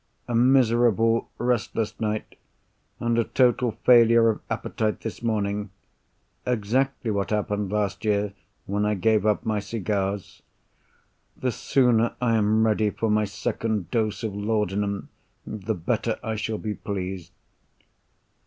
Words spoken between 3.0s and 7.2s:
a total failure of appetite this morning. Exactly